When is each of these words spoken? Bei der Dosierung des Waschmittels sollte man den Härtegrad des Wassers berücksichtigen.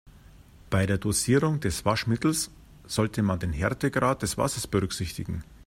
Bei 0.71 0.87
der 0.87 0.97
Dosierung 0.97 1.59
des 1.59 1.85
Waschmittels 1.85 2.49
sollte 2.87 3.21
man 3.21 3.37
den 3.37 3.53
Härtegrad 3.53 4.23
des 4.23 4.35
Wassers 4.35 4.65
berücksichtigen. 4.65 5.43